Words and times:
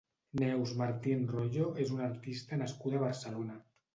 Neus 0.41 0.71
Martín 0.79 1.19
Royo 1.33 1.67
és 1.85 1.93
una 1.97 2.07
artista 2.07 2.61
nascuda 2.63 2.99
a 3.01 3.05
Barcelona. 3.07 3.59